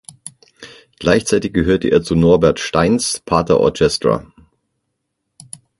[0.97, 4.25] Gleichzeitig gehörte er zu Norbert Steins "Pata Orchestra".